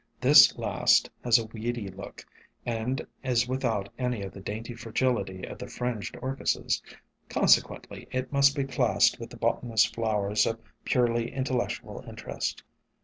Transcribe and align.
This 0.19 0.57
last 0.57 1.11
has 1.23 1.37
a 1.37 1.45
weedy 1.45 1.87
look 1.89 2.25
and 2.65 3.05
is 3.23 3.47
without 3.47 3.87
any 3.99 4.23
of 4.23 4.31
the 4.31 4.41
dainty 4.41 4.73
fragility 4.73 5.43
of 5.43 5.59
the 5.59 5.67
Fringed 5.67 6.15
SOME 6.15 6.21
HUMBLE 6.21 6.27
ORCHIDS 6.27 6.55
151 7.29 7.29
Orchises; 7.29 7.29
consequently 7.29 8.07
it 8.11 8.33
must 8.33 8.55
be 8.55 8.63
classed 8.63 9.19
with 9.19 9.29
the 9.29 9.37
botanist's 9.37 9.91
flowers 9.91 10.47
of 10.47 10.59
purely 10.85 11.31
intellectual 11.31 12.03
interest. 12.07 12.63